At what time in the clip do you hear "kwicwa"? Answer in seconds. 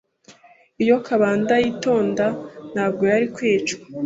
3.35-3.83